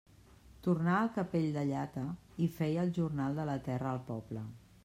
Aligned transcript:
Tornà 0.67 0.95
al 0.99 1.11
capell 1.17 1.45
de 1.59 1.65
llata 1.73 2.05
i 2.47 2.49
feia 2.57 2.89
el 2.89 2.97
jornal 2.99 3.41
de 3.41 3.49
la 3.51 3.59
terra 3.71 3.93
al 3.95 4.05
poble. 4.13 4.49